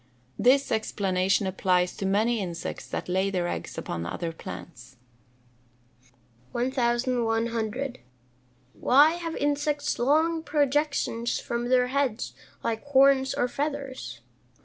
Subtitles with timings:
[0.39, 4.97] This explanation applies to many insects that lay their eggs upon other plants.
[6.53, 7.99] 1100.
[8.81, 12.33] _Why have insects long projections from their heads,
[12.63, 14.21] like horns or feathers?